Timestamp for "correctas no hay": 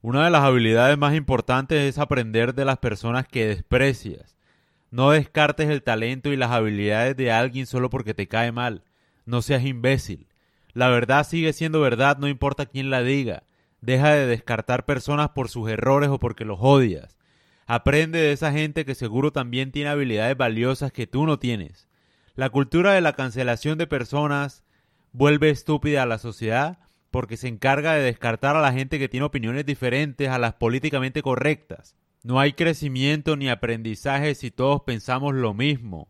31.22-32.52